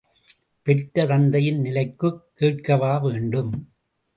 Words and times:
பெற்ற 0.67 1.05
தந்தையின் 1.05 1.59
நிலைக்குக் 1.59 2.19
கேட்கவா 2.33 2.97
வேண்டும்! 2.97 3.53